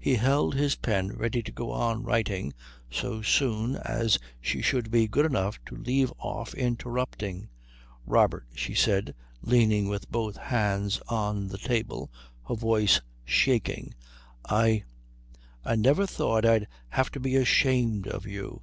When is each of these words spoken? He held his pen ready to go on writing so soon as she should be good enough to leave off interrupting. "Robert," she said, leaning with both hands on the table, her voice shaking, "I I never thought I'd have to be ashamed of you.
He 0.00 0.16
held 0.16 0.56
his 0.56 0.74
pen 0.74 1.12
ready 1.16 1.44
to 1.44 1.52
go 1.52 1.70
on 1.70 2.02
writing 2.02 2.52
so 2.90 3.22
soon 3.22 3.76
as 3.76 4.18
she 4.40 4.62
should 4.62 4.90
be 4.90 5.06
good 5.06 5.24
enough 5.24 5.60
to 5.66 5.76
leave 5.76 6.12
off 6.18 6.54
interrupting. 6.54 7.48
"Robert," 8.04 8.48
she 8.52 8.74
said, 8.74 9.14
leaning 9.42 9.88
with 9.88 10.10
both 10.10 10.36
hands 10.36 11.00
on 11.06 11.46
the 11.46 11.58
table, 11.58 12.10
her 12.48 12.56
voice 12.56 13.00
shaking, 13.24 13.94
"I 14.44 14.82
I 15.64 15.76
never 15.76 16.04
thought 16.04 16.44
I'd 16.44 16.66
have 16.88 17.12
to 17.12 17.20
be 17.20 17.36
ashamed 17.36 18.08
of 18.08 18.26
you. 18.26 18.62